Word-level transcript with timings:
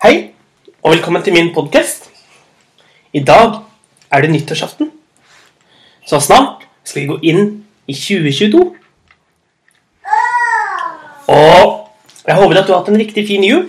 Hei, 0.00 0.30
og 0.80 0.94
velkommen 0.94 1.20
til 1.20 1.34
min 1.36 1.50
podkast. 1.52 2.06
I 3.12 3.20
dag 3.20 3.58
er 4.08 4.22
det 4.24 4.30
nyttårsaften. 4.32 4.88
Så 6.08 6.16
snart 6.24 6.62
skal 6.88 7.02
vi 7.02 7.08
gå 7.10 7.16
inn 7.20 7.40
i 7.84 7.92
2022. 7.92 8.62
Og 11.28 11.90
jeg 12.24 12.38
håper 12.38 12.60
at 12.60 12.64
du 12.64 12.72
har 12.72 12.78
hatt 12.78 12.88
en 12.88 12.96
riktig 12.96 13.26
fin 13.28 13.44
jul. 13.44 13.66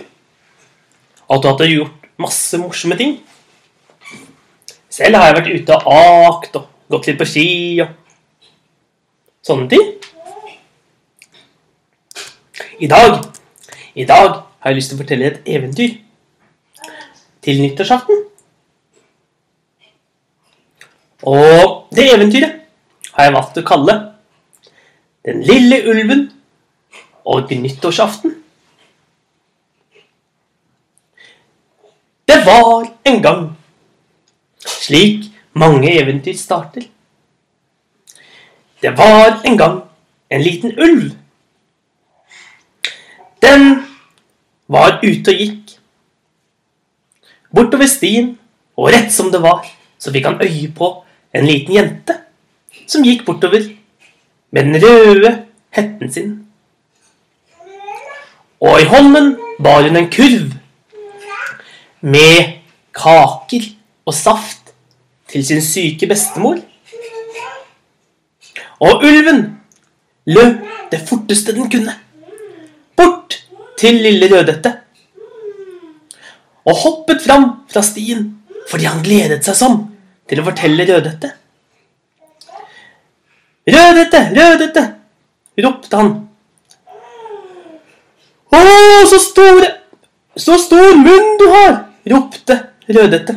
Og 1.28 1.36
at 1.36 1.42
du 1.44 1.48
har 1.66 1.68
gjort 1.68 2.06
masse 2.24 2.60
morsomme 2.62 2.96
ting. 2.96 3.18
Selv 4.88 5.18
har 5.20 5.28
jeg 5.28 5.36
vært 5.36 5.50
ute 5.52 5.76
og 5.82 6.30
akt 6.30 6.56
og 6.62 6.70
gått 6.94 7.10
litt 7.10 7.18
på 7.20 7.26
ski 7.28 7.44
og 7.84 7.92
sånne 9.44 9.68
ting. 9.68 9.84
I 12.80 12.88
dag, 12.88 13.20
I 14.00 14.08
dag 14.08 14.40
har 14.40 14.72
jeg 14.72 14.80
lyst 14.80 14.94
til 14.94 14.96
å 14.96 15.02
fortelle 15.04 15.28
et 15.28 15.52
eventyr 15.58 15.92
til 17.42 17.62
nyttårsaften. 17.62 18.24
Og 21.22 21.88
det 21.94 22.08
eventyret 22.14 22.62
har 23.14 23.28
jeg 23.28 23.34
valgt 23.36 23.58
å 23.60 23.66
kalle 23.66 23.98
Den 25.22 25.44
lille 25.46 25.76
ulven 25.86 26.24
og 27.30 27.50
nyttårsaften. 27.54 28.32
Det 32.26 32.40
var 32.46 32.88
en 33.06 33.22
gang, 33.22 33.44
slik 34.58 35.28
mange 35.54 35.92
eventyr 35.94 36.34
starter. 36.34 36.88
Det 38.82 38.98
var 38.98 39.38
en 39.46 39.56
gang 39.58 39.78
en 40.30 40.42
liten 40.42 40.74
ulv. 40.74 41.12
Den 43.42 43.82
var 44.66 44.98
ute 45.02 45.30
og 45.30 45.38
gikk. 45.38 45.76
Bortover 47.52 47.88
stien, 47.90 48.36
og 48.76 48.92
rett 48.94 49.12
som 49.12 49.30
det 49.32 49.42
var, 49.42 49.66
så 49.98 50.12
fikk 50.12 50.26
han 50.30 50.40
øye 50.42 50.70
på 50.74 50.88
en 51.36 51.46
liten 51.46 51.76
jente 51.76 52.16
som 52.88 53.04
gikk 53.04 53.24
bortover 53.26 53.64
med 54.52 54.68
den 54.68 54.80
røde 54.82 55.32
hetten 55.76 56.12
sin. 56.12 56.32
Og 58.62 58.80
i 58.80 58.88
hånden 58.88 59.36
bar 59.62 59.86
hun 59.86 59.96
en 59.98 60.10
kurv 60.12 60.52
med 62.02 62.58
kaker 62.94 63.64
og 64.06 64.14
saft 64.14 64.72
til 65.32 65.44
sin 65.46 65.62
syke 65.64 66.06
bestemor. 66.06 66.60
Og 68.82 69.04
ulven 69.06 69.44
løp 70.26 70.62
det 70.92 71.00
forteste 71.08 71.54
den 71.56 71.70
kunne, 71.70 71.94
bort 72.96 73.38
til 73.78 74.02
lille 74.02 74.28
Rødhette. 74.30 74.81
Og 76.68 76.78
hoppet 76.84 77.22
fram 77.24 77.48
fra 77.70 77.82
stien 77.84 78.28
fordi 78.70 78.86
han 78.86 79.02
gledet 79.04 79.42
seg 79.44 79.58
sånn 79.58 79.78
til 80.30 80.40
å 80.40 80.44
fortelle 80.46 80.86
Rødhette. 80.86 81.32
Rødhette, 83.66 84.20
Rødhette, 84.36 84.84
ropte 85.64 85.98
han. 85.98 86.12
Å, 88.52 88.60
så 89.08 89.18
store 89.22 89.70
Så 90.38 90.54
stor 90.56 90.94
munn 90.96 91.34
du 91.36 91.44
har, 91.52 91.74
ropte 92.08 92.54
Rødhette 92.88 93.34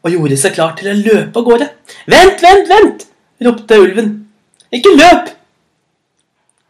og 0.00 0.14
gjorde 0.14 0.38
seg 0.40 0.54
klar 0.56 0.72
til 0.78 0.88
å 0.88 0.96
løpe 0.96 1.40
av 1.40 1.44
gårde. 1.44 1.66
Vent, 2.08 2.40
vent, 2.40 2.70
vent, 2.70 3.04
ropte 3.44 3.76
ulven. 3.82 4.12
Ikke 4.72 4.94
løp! 4.96 5.28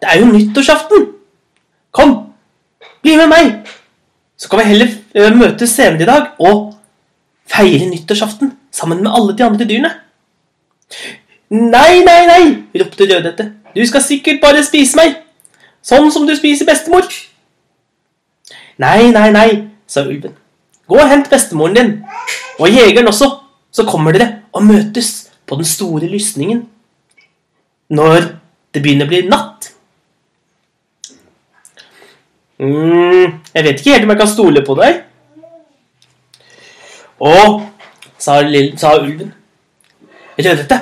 Det 0.03 0.11
er 0.11 0.21
jo 0.23 0.31
nyttårsaften. 0.33 1.07
Kom, 1.95 2.15
bli 3.05 3.15
med 3.21 3.31
meg, 3.31 3.71
så 4.39 4.51
kan 4.51 4.63
vi 4.63 4.69
heller 4.71 4.91
eh, 5.15 5.35
møtes 5.35 5.75
senere 5.75 6.05
i 6.05 6.09
dag 6.09 6.43
og 6.47 6.75
feire 7.49 7.89
nyttårsaften 7.91 8.53
sammen 8.75 9.03
med 9.03 9.11
alle 9.13 9.35
de 9.37 9.45
andre 9.45 9.67
dyrene. 9.67 9.91
Nei, 11.51 12.03
nei, 12.05 12.21
nei, 12.29 12.43
ropte 12.79 13.09
Rødhette. 13.09 13.49
Du 13.75 13.81
skal 13.89 14.05
sikkert 14.05 14.41
bare 14.43 14.63
spise 14.65 14.99
meg, 14.99 15.17
sånn 15.85 16.11
som 16.13 16.27
du 16.29 16.35
spiser 16.37 16.69
bestemor. 16.69 17.09
Nei, 18.79 19.11
nei, 19.15 19.29
nei, 19.35 19.49
sa 19.91 20.05
ulven. 20.07 20.37
Gå 20.89 20.97
og 20.97 21.11
hent 21.11 21.29
bestemoren 21.33 21.77
din, 21.77 21.95
og 22.61 22.71
jegeren 22.71 23.11
også, 23.11 23.31
så 23.75 23.85
kommer 23.89 24.15
dere 24.15 24.45
og 24.55 24.65
møtes 24.65 25.29
på 25.49 25.59
den 25.59 25.69
store 25.69 26.09
lysningen 26.09 26.63
når 27.93 28.31
det 28.75 28.83
begynner 28.85 29.09
å 29.09 29.11
bli 29.11 29.23
natt. 29.29 29.73
Mm, 32.59 33.41
Jeg 33.55 33.65
vet 33.65 33.81
ikke 33.81 33.95
helt 33.95 34.07
om 34.07 34.15
jeg 34.15 34.21
kan 34.23 34.31
stole 34.31 34.65
på 34.67 34.77
deg. 34.79 35.03
Å, 37.19 37.35
sa, 38.19 38.39
sa 38.79 38.95
ulven. 39.01 39.33
Rødhette, 40.39 40.79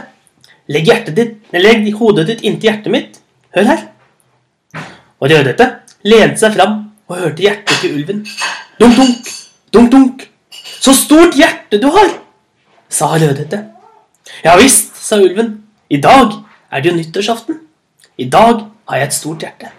legg, 0.68 0.90
ditt, 1.16 1.38
legg 1.56 1.86
hodet 1.96 2.26
ditt 2.28 2.44
inntil 2.44 2.70
hjertet 2.70 2.92
mitt. 2.92 3.20
Hør 3.56 3.70
her. 3.70 3.86
Og 5.20 5.30
Rødhette 5.32 5.70
lente 6.04 6.42
seg 6.42 6.56
fram 6.58 6.76
og 7.08 7.20
hørte 7.22 7.46
hjertet 7.46 7.80
til 7.80 7.96
ulven. 7.96 8.24
Dunk, 8.80 8.98
dunk, 8.98 9.30
dunk, 9.72 9.92
dunk. 9.92 10.26
Så 10.52 10.92
stort 10.94 11.38
hjerte 11.38 11.80
du 11.80 11.88
har, 11.94 12.12
sa 12.92 13.14
Rødhette. 13.14 13.62
Ja 14.44 14.56
visst, 14.60 14.92
sa 15.00 15.16
ulven. 15.22 15.62
I 15.88 16.00
dag 16.02 16.34
er 16.70 16.82
det 16.82 16.90
jo 16.90 16.96
nyttårsaften. 16.98 17.60
I 18.18 18.28
dag 18.28 18.66
har 18.88 19.00
jeg 19.00 19.06
et 19.06 19.14
stort 19.14 19.42
hjerte. 19.44 19.72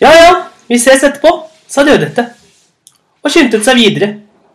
Ja, 0.00 0.10
ja, 0.12 0.32
vi 0.68 0.78
ses 0.78 1.02
etterpå, 1.04 1.32
sa 1.68 1.84
Rødhette, 1.84 2.24
og 3.24 3.32
skyndte 3.32 3.60
seg 3.64 3.78
videre 3.80 4.10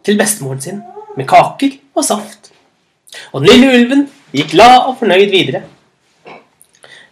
til 0.06 0.18
bestemoren 0.18 0.62
sin 0.62 0.82
med 1.18 1.28
kaker 1.30 1.76
og 1.96 2.06
saft. 2.06 2.52
Og 3.34 3.44
den 3.44 3.50
lille 3.52 3.74
ulven 3.78 4.06
gikk 4.34 4.54
glad 4.54 4.88
og 4.88 4.98
fornøyd 5.00 5.32
videre. 5.34 5.64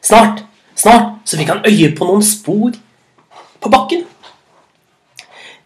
Snart, 0.01 0.43
snart 0.77 1.25
så 1.25 1.39
fikk 1.39 1.51
han 1.51 1.65
øye 1.65 1.91
på 1.97 2.07
noen 2.07 2.25
spor 2.25 2.75
på 3.61 3.71
bakken. 3.73 4.05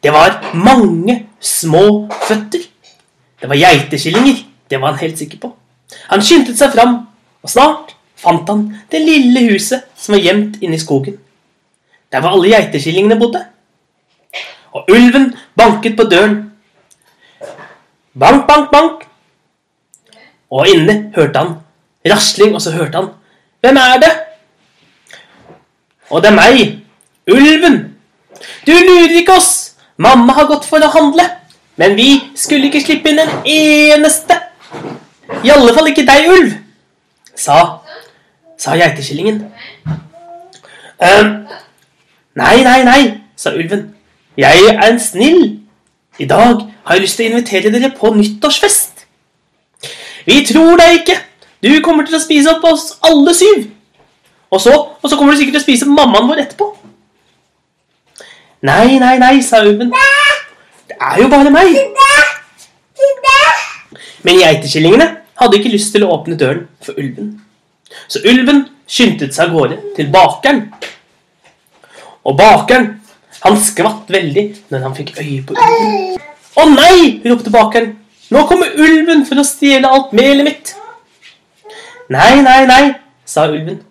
Det 0.01 0.13
var 0.13 0.39
mange 0.57 1.27
små 1.39 2.09
føtter. 2.27 2.63
Det 3.41 3.49
var 3.49 3.59
geiteskillinger, 3.59 4.45
det 4.69 4.79
var 4.81 4.93
han 4.93 5.01
helt 5.01 5.19
sikker 5.19 5.41
på. 5.41 5.51
Han 6.09 6.23
skyndte 6.23 6.55
seg 6.57 6.73
fram, 6.73 7.01
og 7.43 7.49
snart 7.49 7.95
fant 8.21 8.47
han 8.49 8.67
det 8.91 9.01
lille 9.03 9.43
huset 9.49 9.87
som 9.97 10.15
var 10.15 10.23
gjemt 10.23 10.59
inne 10.61 10.77
i 10.77 10.81
skogen. 10.81 11.17
Der 12.11 12.21
var 12.21 12.35
alle 12.35 12.49
geiteskillingene 12.51 13.19
bodde. 13.19 13.45
Og 14.71 14.85
ulven 14.91 15.33
banket 15.57 15.97
på 15.97 16.03
døren. 16.03 16.51
Bank, 18.19 18.47
bank, 18.47 18.71
bank. 18.71 19.07
Og 20.51 20.67
inne 20.67 21.11
hørte 21.15 21.39
han 21.39 21.53
rasling, 22.11 22.55
og 22.55 22.61
så 22.61 22.71
hørte 22.71 22.97
han 22.97 23.09
Hvem 23.61 23.77
er 23.77 23.99
det? 24.01 24.11
Og 26.09 26.21
det 26.23 26.31
er 26.31 26.35
meg, 26.35 26.79
ulven. 27.31 27.77
Du 28.67 28.71
lurer 28.71 29.13
ikke 29.19 29.35
oss. 29.37 29.51
Mamma 30.01 30.33
har 30.33 30.47
gått 30.49 30.65
for 30.65 30.81
å 30.81 30.89
handle, 30.89 31.23
men 31.77 31.93
vi 31.95 32.07
skulle 32.35 32.67
ikke 32.67 32.81
slippe 32.81 33.11
inn 33.11 33.21
en 33.21 33.33
eneste. 33.45 34.37
I 35.45 35.51
alle 35.53 35.75
fall 35.75 35.91
ikke 35.91 36.07
deg, 36.07 36.25
ulv, 36.31 36.55
sa, 37.37 37.59
sa 38.59 38.73
geitekillingen. 38.79 39.43
«Ehm, 41.01 41.29
nei, 42.35 42.63
nei, 42.63 42.83
nei, 42.87 43.01
sa 43.35 43.53
ulven. 43.55 43.89
Jeg 44.39 44.69
er 44.71 44.85
en 44.87 44.99
snill. 44.99 45.59
I 46.19 46.27
dag 46.29 46.61
har 46.85 46.95
jeg 46.95 47.03
lyst 47.05 47.17
til 47.19 47.27
å 47.27 47.31
invitere 47.31 47.71
dere 47.73 47.91
på 47.95 48.13
nyttårsfest. 48.15 49.05
Vi 50.27 50.41
tror 50.47 50.77
deg 50.79 51.01
ikke. 51.01 51.17
Du 51.61 51.69
kommer 51.85 52.05
til 52.05 52.17
å 52.17 52.21
spise 52.21 52.51
opp 52.55 52.65
oss 52.69 52.91
alle 53.05 53.33
syv. 53.37 53.67
Og 54.51 54.61
så, 54.61 54.73
og 54.73 55.09
så 55.09 55.17
kommer 55.17 55.33
du 55.33 55.39
sikkert 55.39 55.59
til 55.59 55.61
å 55.61 55.65
spise 55.65 55.89
mammaen 55.89 56.27
vår 56.29 56.43
etterpå. 56.45 56.67
Nei, 58.67 58.99
nei, 59.01 59.15
nei, 59.21 59.35
sa 59.45 59.63
ulven. 59.65 59.93
Det 60.89 60.97
er 60.99 61.21
jo 61.23 61.29
bare 61.31 61.53
meg. 61.53 61.77
Men 64.21 64.37
geitekillingene 64.37 65.07
hadde 65.41 65.57
ikke 65.57 65.71
lyst 65.73 65.95
til 65.95 66.05
å 66.05 66.11
åpne 66.17 66.37
døren 66.37 66.67
for 66.85 66.99
ulven. 67.01 67.33
Så 68.11 68.21
ulven 68.27 68.67
skyndte 68.85 69.31
seg 69.33 69.47
av 69.47 69.55
gårde 69.55 69.79
til 69.97 70.11
bakeren. 70.13 70.67
Og 72.27 72.37
bakeren, 72.37 72.91
han 73.41 73.57
skvatt 73.57 74.09
veldig 74.13 74.43
når 74.69 74.83
han 74.85 74.95
fikk 74.97 75.15
øye 75.17 75.41
på 75.47 75.55
ulven. 75.55 76.19
Å 76.59 76.65
nei, 76.69 77.21
ropte 77.25 77.53
bakeren. 77.53 77.95
Nå 78.31 78.43
kommer 78.47 78.75
ulven 78.79 79.25
for 79.27 79.41
å 79.41 79.45
stjele 79.47 79.89
alt 79.89 80.13
melet 80.15 80.47
mitt. 80.47 80.73
Nei, 82.11 82.41
nei, 82.43 82.59
nei, 82.69 82.83
sa 83.25 83.47
ulven. 83.49 83.81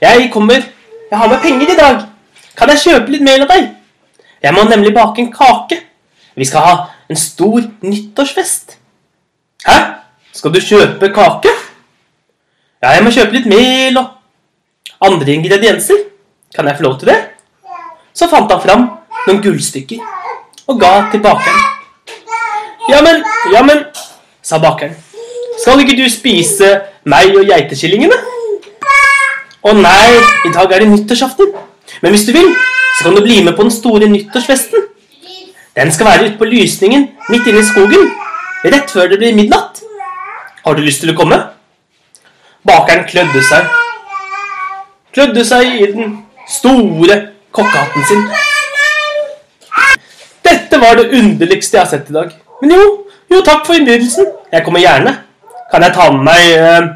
Jeg 0.00 0.30
kommer. 0.32 0.64
Jeg 1.10 1.18
har 1.18 1.30
med 1.30 1.42
penger 1.44 1.72
i 1.72 1.78
dag. 1.78 2.02
Kan 2.56 2.72
jeg 2.72 2.82
kjøpe 2.86 3.14
litt 3.14 3.24
mel 3.24 3.44
av 3.44 3.52
deg? 3.52 3.70
Jeg 4.40 4.56
må 4.56 4.64
nemlig 4.68 4.92
bake 4.96 5.22
en 5.22 5.32
kake. 5.32 5.80
Vi 6.38 6.46
skal 6.48 6.64
ha 6.64 6.76
en 7.10 7.18
stor 7.18 7.66
nyttårsfest. 7.84 8.78
Hæ? 9.66 9.76
Skal 10.32 10.54
du 10.54 10.60
kjøpe 10.62 11.10
kake? 11.14 11.52
Ja, 12.80 12.94
jeg 12.96 13.04
må 13.04 13.12
kjøpe 13.12 13.36
litt 13.36 13.48
mel 13.50 13.98
og 14.00 15.04
andre 15.04 15.34
ingredienser. 15.34 16.06
Kan 16.54 16.68
jeg 16.70 16.78
få 16.78 16.86
lov 16.88 16.98
til 17.00 17.12
det? 17.12 17.18
Så 18.14 18.28
fant 18.30 18.50
han 18.50 18.62
fram 18.62 18.88
noen 19.26 19.42
gullstykker. 19.42 20.00
og 20.70 20.78
ga 20.78 21.10
til 21.10 21.20
bakeren. 21.20 21.62
Jammen, 22.90 23.24
jammen, 23.52 23.80
sa 24.42 24.58
bakeren. 24.62 24.94
Skal 25.58 25.80
ikke 25.82 25.96
du 25.98 26.04
spise 26.10 26.68
meg 27.04 27.34
og 27.34 27.48
geitekillingene? 27.48 28.14
Å 29.66 29.72
nei, 29.74 30.12
i 30.46 30.52
dag 30.54 30.72
er 30.72 30.84
det 30.84 30.92
nyttårsaften. 30.92 31.50
Men 32.00 32.14
hvis 32.14 32.24
du 32.28 32.32
vil, 32.32 32.54
så 32.98 33.08
kan 33.08 33.18
du 33.18 33.22
bli 33.24 33.40
med 33.42 33.56
på 33.56 33.66
den 33.66 33.74
store 33.74 34.06
nyttårsfesten. 34.08 34.86
Den 35.76 35.92
skal 35.92 36.06
være 36.06 36.28
ute 36.28 36.38
på 36.38 36.48
lysningen 36.48 37.08
midt 37.28 37.50
inne 37.50 37.64
i 37.64 37.66
skogen, 37.66 38.08
rett 38.64 38.94
før 38.94 39.10
det 39.10 39.18
blir 39.18 39.34
midnatt. 39.34 39.82
Har 40.64 40.78
du 40.78 40.82
lyst 40.86 41.02
til 41.02 41.12
å 41.12 41.18
komme? 41.18 41.38
Bakeren 42.66 43.06
klødde 43.10 43.42
seg. 43.42 43.68
Klødde 45.14 45.44
seg 45.44 45.76
i 45.80 45.90
den 45.92 46.16
store 46.48 47.20
kokkehatten 47.52 48.04
sin. 48.08 48.24
Dette 50.44 50.80
var 50.80 50.96
det 50.98 51.10
underligste 51.18 51.76
jeg 51.76 51.84
har 51.84 51.90
sett 51.90 52.10
i 52.10 52.16
dag. 52.16 52.32
Men 52.62 52.74
jo, 52.76 52.86
jo 53.30 53.42
takk 53.46 53.66
for 53.66 53.78
innbydelsen. 53.78 54.28
Jeg 54.52 54.64
kommer 54.66 54.82
gjerne. 54.82 55.16
Kan 55.70 55.82
jeg 55.86 55.94
ta 55.94 56.10
med 56.12 56.24
meg, 56.26 56.52
eh, 56.58 56.88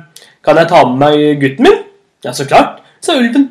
kan 0.44 0.58
jeg 0.58 0.68
ta 0.68 0.84
med 0.88 0.98
meg 1.04 1.40
gutten 1.40 1.68
min? 1.68 1.82
Ja, 2.24 2.32
så 2.32 2.46
klart, 2.48 2.80
sa 3.00 3.14
ulven. 3.18 3.50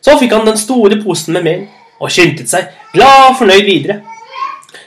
Så 0.00 0.18
fikk 0.18 0.32
han 0.32 0.46
den 0.46 0.58
store 0.58 1.00
posen 1.02 1.34
med 1.36 1.44
mel 1.44 1.66
og 1.98 2.12
skyndte 2.12 2.46
seg 2.46 2.68
glad 2.92 3.30
og 3.30 3.38
fornøyd 3.40 3.64
videre. 3.66 4.00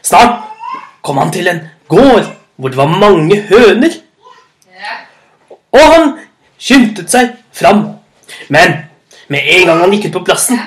Snart 0.01 0.45
kom 1.03 1.17
han 1.17 1.31
til 1.33 1.47
en 1.51 1.65
gård 1.91 2.29
hvor 2.55 2.69
det 2.69 2.77
var 2.77 2.87
mange 2.87 3.41
høner. 3.49 3.97
Og 5.71 5.81
han 5.81 6.13
skyndte 6.59 7.07
seg 7.09 7.33
fram. 7.55 7.87
Men 8.49 8.77
med 9.31 9.47
en 9.55 9.67
gang 9.67 9.83
han 9.83 9.95
gikk 9.95 10.09
ut 10.09 10.19
på 10.19 10.25
plassen, 10.29 10.59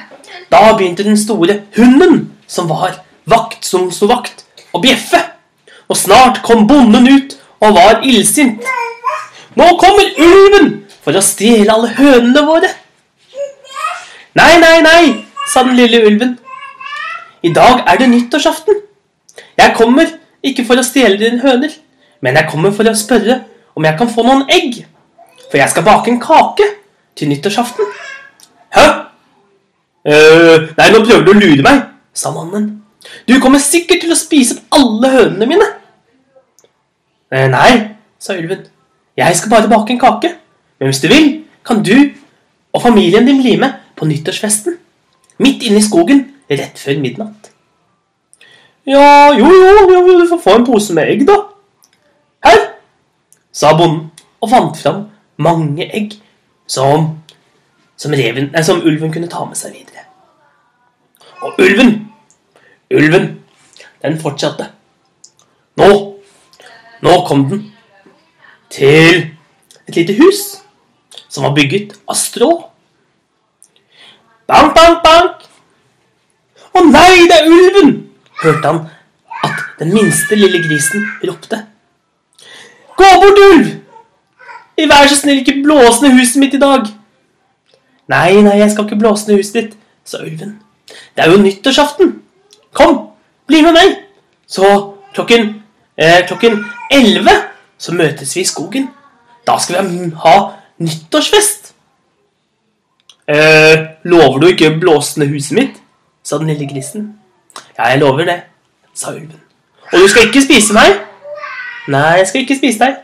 da 0.54 0.76
begynte 0.78 1.04
den 1.04 1.18
store 1.18 1.62
hunden, 1.76 2.30
som 2.46 2.68
var 2.70 3.00
vakt 3.26 3.66
som 3.66 3.90
sto 3.90 4.06
vakt, 4.10 4.44
å 4.74 4.80
bjeffe. 4.82 5.18
Og 5.90 5.98
snart 5.98 6.42
kom 6.46 6.68
bonden 6.70 7.08
ut 7.10 7.36
og 7.64 7.74
var 7.76 8.04
illsint. 8.06 8.62
Nå 9.58 9.66
kommer 9.80 10.14
ulven 10.28 10.70
for 11.04 11.16
å 11.16 11.22
stjele 11.24 11.74
alle 11.74 11.90
hønene 11.98 12.44
våre. 12.46 12.70
Nei, 14.34 14.54
nei, 14.62 14.78
nei, 14.82 15.02
sa 15.50 15.62
den 15.66 15.76
lille 15.78 16.02
ulven. 16.06 16.36
I 17.44 17.52
dag 17.54 17.84
er 17.90 18.00
det 18.00 18.10
nyttårsaften. 18.10 18.80
Jeg 19.58 19.76
kommer 19.78 20.08
ikke 20.44 20.64
for 20.66 20.80
å 20.80 20.86
stjele 20.86 21.18
dine 21.20 21.42
høner, 21.42 21.74
men 22.24 22.38
jeg 22.38 22.50
kommer 22.50 22.74
for 22.74 22.88
å 22.88 22.96
spørre 22.98 23.42
om 23.74 23.86
jeg 23.86 23.98
kan 23.98 24.10
få 24.10 24.24
noen 24.26 24.46
egg. 24.54 24.82
For 25.50 25.60
jeg 25.60 25.70
skal 25.70 25.86
bake 25.86 26.10
en 26.10 26.22
kake 26.22 26.66
til 27.18 27.30
nyttårsaften. 27.30 27.93
«Øh, 30.04 30.68
nei, 30.76 30.88
nå 30.92 31.00
prøver 31.04 31.24
du 31.24 31.30
å 31.32 31.38
lure 31.38 31.64
meg, 31.64 31.80
sa 32.12 32.32
mannen. 32.34 32.82
Du 33.28 33.38
kommer 33.40 33.62
sikkert 33.62 34.02
til 34.04 34.12
å 34.12 34.18
spise 34.18 34.58
opp 34.58 34.76
alle 34.78 35.10
hønene 35.12 35.48
mine. 35.48 35.68
Uh, 37.32 37.46
nei, 37.52 37.70
sa 38.20 38.36
ulven. 38.36 38.66
Jeg 39.16 39.36
skal 39.38 39.52
bare 39.52 39.70
bake 39.70 39.94
en 39.94 40.00
kake. 40.02 40.34
Men 40.78 40.90
hvis 40.90 41.00
du 41.00 41.08
vil, 41.08 41.30
kan 41.64 41.80
du 41.84 41.96
og 42.74 42.82
familien 42.82 43.26
din 43.26 43.40
bli 43.42 43.56
med 43.56 43.72
på 43.96 44.04
nyttårsfesten. 44.10 44.76
Midt 45.38 45.62
inne 45.62 45.78
i 45.78 45.84
skogen 45.84 46.24
rett 46.50 46.78
før 46.78 46.98
midnatt. 47.00 47.50
Ja, 48.86 49.32
jo, 49.32 49.48
jo, 49.48 49.84
jo, 49.88 50.18
du 50.20 50.26
får 50.28 50.40
få 50.42 50.58
en 50.58 50.66
pose 50.66 50.94
med 50.94 51.08
egg, 51.08 51.22
da. 51.28 51.38
Her, 52.44 52.64
sa 53.54 53.72
bonden 53.78 54.10
og 54.42 54.50
fant 54.50 54.76
fram 54.76 55.06
mange 55.40 55.86
egg 55.86 56.18
som, 56.68 57.06
som, 57.96 58.12
reven, 58.12 58.50
nei, 58.52 58.62
som 58.66 58.82
ulven 58.84 59.14
kunne 59.14 59.30
ta 59.30 59.46
med 59.48 59.56
seg 59.56 59.72
videre. 59.72 59.93
Og 61.44 61.58
ulven, 61.60 61.92
ulven, 62.90 63.26
den 64.02 64.20
fortsatte. 64.20 64.70
Nå, 65.76 65.88
nå 67.04 67.14
kom 67.28 67.44
den 67.50 67.66
til 68.72 69.26
et 69.84 69.98
lite 69.98 70.16
hus 70.22 70.40
som 71.28 71.44
var 71.44 71.54
bygget 71.56 71.92
av 72.08 72.16
strå. 72.16 72.50
Bank, 74.48 74.72
bank, 74.76 75.04
bank! 75.04 75.44
Å 76.74 76.82
nei, 76.88 77.26
det 77.28 77.38
er 77.42 77.52
ulven! 77.52 77.94
hørte 78.42 78.70
han 78.70 78.80
at 79.44 79.62
den 79.78 79.94
minste 79.94 80.36
lille 80.36 80.60
grisen 80.64 81.06
ropte. 81.24 81.60
Gå 82.96 83.08
bort, 83.22 83.40
ulv! 83.50 83.72
Vær 84.80 85.08
så 85.08 85.16
snill, 85.20 85.42
ikke 85.42 85.60
blås 85.64 86.00
ned 86.02 86.16
huset 86.18 86.40
mitt 86.42 86.56
i 86.56 86.60
dag. 86.62 86.88
Nei, 88.10 88.30
nei, 88.44 88.58
jeg 88.60 88.72
skal 88.72 88.88
ikke 88.88 89.00
blåse 89.00 89.28
ned 89.28 89.40
huset 89.40 89.60
ditt, 89.60 89.76
sa 90.04 90.24
ulven. 90.24 90.58
Det 91.16 91.24
er 91.24 91.30
jo 91.30 91.42
nyttårsaften. 91.42 92.14
Kom, 92.72 92.98
bli 93.46 93.62
med 93.62 93.76
meg. 93.76 93.94
Så 94.46 94.66
klokken 95.14 95.62
eh, 95.96 96.26
klokken 96.26 96.64
elleve 96.92 97.36
så 97.78 97.94
møtes 97.94 98.36
vi 98.36 98.42
i 98.42 98.48
skogen. 98.48 98.88
Da 99.46 99.58
skal 99.58 99.86
vi 99.88 100.10
ha 100.24 100.34
nyttårsfest. 100.78 101.72
Eh, 103.28 103.78
lover 104.04 104.38
du 104.38 104.50
ikke 104.52 104.76
blåse 104.80 105.20
ned 105.20 105.32
huset 105.32 105.58
mitt? 105.58 105.80
sa 106.24 106.38
den 106.38 106.46
lille 106.46 106.68
grisen. 106.68 107.18
Ja, 107.78 107.84
jeg 107.92 107.98
lover 108.00 108.24
det, 108.24 108.42
sa 108.94 109.12
ulven. 109.12 109.40
Og 109.92 109.98
du 110.00 110.08
skal 110.08 110.28
ikke 110.28 110.42
spise 110.42 110.72
meg? 110.72 111.02
Nei, 111.88 112.14
jeg 112.18 112.28
skal 112.30 112.40
ikke 112.40 112.56
spise 112.56 112.80
deg. 112.80 112.94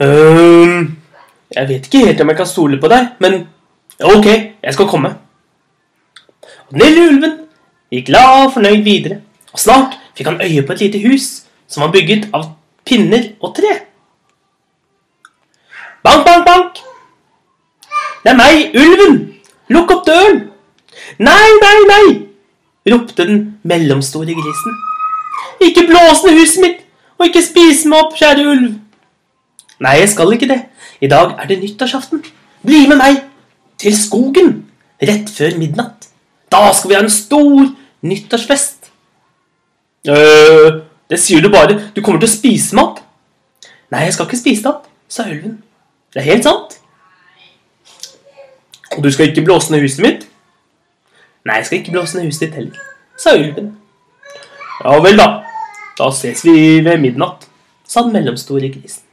Um, 0.00 0.98
jeg 1.56 1.68
vet 1.68 1.88
ikke 1.88 2.04
helt 2.06 2.20
om 2.20 2.32
jeg 2.32 2.36
kan 2.36 2.48
stole 2.48 2.80
på 2.80 2.88
deg, 2.92 3.14
men 3.20 3.40
ok, 4.04 4.26
jeg 4.62 4.74
skal 4.74 4.88
komme. 4.88 5.14
Og 6.68 6.76
den 6.76 6.84
lille 6.84 7.08
ulven 7.08 7.36
gikk 7.92 8.06
glad 8.06 8.46
og 8.46 8.54
fornøyd 8.54 8.84
videre, 8.86 9.20
og 9.52 9.60
snart 9.60 9.98
fikk 10.16 10.30
han 10.30 10.40
øye 10.40 10.62
på 10.66 10.72
et 10.72 10.84
lite 10.86 11.02
hus 11.04 11.28
som 11.70 11.84
var 11.84 11.92
bygget 11.94 12.28
av 12.34 12.52
pinner 12.86 13.32
og 13.40 13.54
tre. 13.56 13.74
Bank, 16.02 16.24
bank, 16.26 16.46
bank! 16.46 16.80
Det 18.24 18.32
er 18.32 18.40
meg, 18.40 18.74
ulven! 18.74 19.20
Lukk 19.70 19.92
opp 19.94 20.06
døren! 20.06 20.42
Nei, 21.18 21.46
nei, 21.60 21.78
nei! 21.88 22.04
ropte 22.90 23.26
den 23.26 23.40
mellomstore 23.62 24.34
grisen. 24.34 24.76
Ikke 25.60 25.86
blås 25.86 26.24
ned 26.24 26.38
huset 26.40 26.62
mitt, 26.64 26.78
og 27.18 27.28
ikke 27.28 27.42
spis 27.44 27.84
meg 27.88 28.00
opp, 28.00 28.16
kjære 28.18 28.46
ulv. 28.48 28.70
Nei, 29.80 29.96
jeg 30.00 30.12
skal 30.12 30.32
ikke 30.34 30.48
det. 30.50 30.60
I 31.00 31.08
dag 31.08 31.36
er 31.38 31.48
det 31.48 31.60
nyttårsaften. 31.60 32.24
Bli 32.66 32.86
med 32.88 33.00
meg 33.00 33.20
til 33.80 33.96
skogen 33.96 34.52
rett 35.00 35.30
før 35.32 35.56
midnatt. 35.58 36.08
Da 36.52 36.68
skal 36.76 36.90
vi 36.90 36.98
ha 36.98 37.02
en 37.04 37.12
stor 37.12 37.70
nyttårsfest. 38.02 38.90
øh, 40.08 40.82
det 41.10 41.20
sier 41.20 41.42
du 41.42 41.48
bare. 41.50 41.90
Du 41.96 42.02
kommer 42.02 42.20
til 42.20 42.28
å 42.28 42.32
spise 42.32 42.76
meg 42.76 42.84
opp. 42.84 43.00
Nei, 43.90 44.04
jeg 44.06 44.14
skal 44.14 44.28
ikke 44.28 44.38
spise 44.38 44.62
deg 44.62 44.70
opp, 44.70 44.86
sa 45.10 45.26
ulven. 45.26 45.58
Det 46.14 46.22
er 46.22 46.28
helt 46.30 46.46
sant. 46.46 46.76
Og 48.96 49.02
du 49.02 49.10
skal 49.10 49.30
ikke 49.30 49.44
blåse 49.46 49.72
ned 49.72 49.82
huset 49.82 50.02
mitt? 50.04 50.26
Nei, 51.46 51.56
jeg 51.60 51.66
skal 51.66 51.78
ikke 51.80 51.94
blåse 51.94 52.18
ned 52.18 52.28
huset 52.28 52.46
ditt 52.46 52.58
heller, 52.58 52.80
sa 53.18 53.34
ulven. 53.38 53.72
Ja 54.84 54.96
vel, 55.02 55.18
da. 55.18 55.28
Da 55.98 56.08
ses 56.14 56.44
vi 56.46 56.80
ved 56.84 56.98
midnatt, 57.02 57.46
sa 57.84 58.02
den 58.06 58.14
mellomstore 58.14 58.70
grisen. 58.72 59.04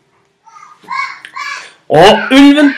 Og 1.89 2.33
ulven 2.35 2.73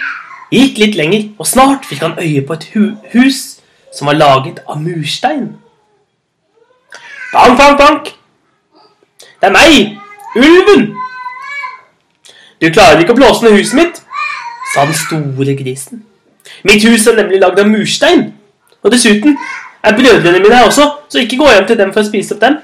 gikk 0.53 0.79
litt 0.82 0.98
lenger, 0.98 1.29
og 1.38 1.48
snart 1.48 1.86
fikk 1.86 2.03
han 2.06 2.18
øye 2.20 2.44
på 2.46 2.58
et 2.58 2.70
hu 2.74 2.86
hus 3.13 3.60
som 3.96 4.10
var 4.10 4.18
laget 4.18 4.62
av 4.68 4.82
murstein. 4.82 5.53
Bank, 7.34 7.58
bank, 7.58 7.77
bank! 7.79 8.12
Det 9.39 9.48
er 9.50 9.53
meg, 9.53 9.98
ulven! 10.36 10.89
Du 12.60 12.68
klarer 12.74 13.00
ikke 13.00 13.13
å 13.15 13.20
blåse 13.20 13.46
ned 13.46 13.56
huset 13.56 13.77
mitt, 13.77 14.01
sa 14.74 14.84
den 14.86 14.98
store 14.98 15.56
grisen. 15.56 16.03
Mitt 16.68 16.84
hus 16.84 17.06
er 17.08 17.15
nemlig 17.20 17.39
lagd 17.39 17.62
av 17.62 17.70
murstein. 17.70 18.32
Og 18.84 18.91
dessuten 18.91 19.38
er 19.84 19.96
brødrene 19.96 20.41
mine 20.41 20.58
her 20.58 20.68
også, 20.68 20.88
så 21.10 21.22
ikke 21.22 21.39
gå 21.39 21.48
hjem 21.53 21.70
til 21.70 21.79
dem 21.79 21.94
for 21.94 22.03
å 22.03 22.10
spise 22.10 22.36
opp 22.36 22.44
dem. 22.44 22.58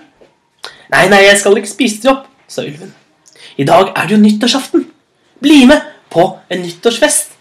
Nei, 0.91 1.05
nei, 1.11 1.21
jeg 1.27 1.39
skal 1.39 1.57
ikke 1.59 1.71
spise 1.71 2.01
dem 2.03 2.15
opp, 2.15 2.25
sa 2.51 2.65
ulven. 2.65 2.91
I 3.61 3.67
dag 3.67 3.93
er 3.95 4.07
det 4.07 4.17
jo 4.17 4.21
nyttårsaften. 4.23 4.83
Bli 5.43 5.63
med 5.69 5.85
på 6.11 6.27
en 6.49 6.65
nyttårsfest. 6.65 7.34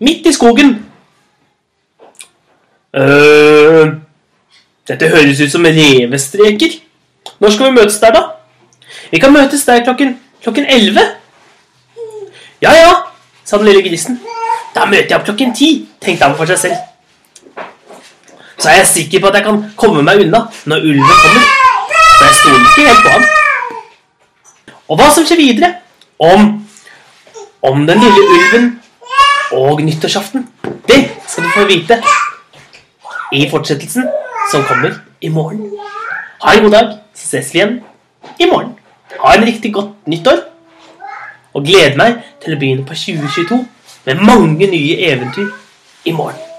Midt 0.00 0.26
i 0.26 0.32
skogen. 0.32 0.74
Uh, 2.96 4.00
Dette 4.88 5.08
høres 5.12 5.40
ut 5.40 5.52
som 5.52 5.64
revestreker. 5.64 6.80
Når 7.40 7.54
skal 7.54 7.70
vi 7.70 7.78
møtes 7.78 8.00
der, 8.02 8.16
da? 8.16 8.24
Vi 9.12 9.20
kan 9.22 9.32
møtes 9.32 9.64
der 9.68 9.84
klokken 9.84 10.16
klokken 10.42 10.66
elleve. 10.66 11.04
Ja, 12.62 12.72
ja, 12.72 12.92
sa 13.44 13.60
den 13.60 13.68
lille 13.70 13.84
grisen. 13.84 14.20
Da 14.74 14.86
møter 14.88 15.12
jeg 15.12 15.18
opp 15.20 15.28
klokken 15.28 15.54
ti, 15.54 15.74
tenkte 16.00 16.28
han 16.28 16.38
for 16.38 16.48
seg 16.48 16.64
selv 16.64 16.86
så 18.60 18.68
er 18.68 18.80
jeg 18.82 18.86
sikker 18.86 19.20
på 19.20 19.30
at 19.30 19.38
jeg 19.38 19.44
kan 19.44 19.60
komme 19.76 20.02
meg 20.04 20.20
unna 20.20 20.42
når 20.68 20.84
ulven 20.84 21.14
kommer. 21.22 21.44
For 22.18 22.26
jeg 22.26 22.34
stoler 22.40 22.66
ikke 22.66 22.88
helt 22.88 23.04
på 23.04 23.12
ham. 23.14 23.24
Og 24.90 24.98
hva 25.00 25.06
som 25.14 25.26
skjer 25.26 25.40
videre 25.40 25.70
om, 26.20 26.50
om 27.62 27.86
den 27.88 28.02
lille 28.04 28.26
ulven 28.26 28.68
og 29.52 29.82
nyttårsaften, 29.82 30.48
det 30.88 31.00
skal 31.26 31.44
du 31.44 31.50
få 31.54 31.66
vite 31.68 32.02
i 33.32 33.46
fortsettelsen. 33.50 34.08
som 34.50 34.62
kommer 34.64 34.90
i 35.20 35.28
morgen. 35.28 35.70
Ha 36.42 36.54
en 36.54 36.62
god 36.62 36.70
dag, 36.70 36.98
så 37.14 37.26
ses 37.26 37.54
vi 37.54 37.58
igjen 37.58 37.80
i 38.38 38.48
morgen. 38.50 38.74
Ha 39.20 39.34
en 39.36 39.46
riktig 39.46 39.72
godt 39.74 40.06
nyttår. 40.06 40.42
Og 41.54 41.66
gled 41.66 41.98
meg 41.98 42.20
til 42.42 42.54
å 42.54 42.58
begynne 42.58 42.86
på 42.86 42.94
2022 42.94 43.64
med 44.06 44.22
mange 44.26 44.70
nye 44.70 45.00
eventyr 45.10 45.50
i 46.06 46.14
morgen. 46.14 46.49